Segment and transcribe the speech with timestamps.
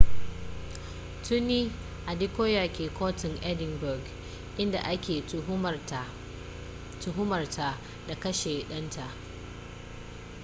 [1.23, 1.61] tuni
[2.11, 4.07] adekoya ke kotun edinburgh
[4.61, 5.23] in da a ke
[6.99, 7.77] tuhumarta
[8.07, 9.11] da kashe danta